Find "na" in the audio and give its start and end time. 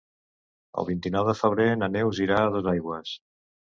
1.85-1.93